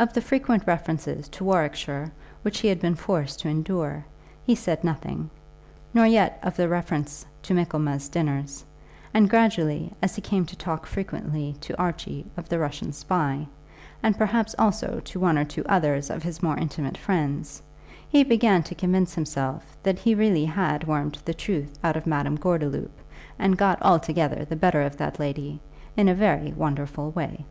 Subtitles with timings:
[0.00, 2.10] Of the frequent references to Warwickshire
[2.42, 4.04] which he had been forced to endure,
[4.44, 5.30] he said nothing,
[5.94, 8.64] nor yet of the reference to Michaelmas dinners;
[9.14, 13.46] and, gradually, as he came to talk frequently to Archie of the Russian spy,
[14.02, 17.62] and perhaps also to one or two others of his more intimate friends,
[18.08, 22.34] he began to convince himself that he really had wormed the truth out of Madame
[22.36, 22.90] Gordeloup,
[23.38, 25.60] and got altogether the better of that lady,
[25.96, 27.44] in a very wonderful way.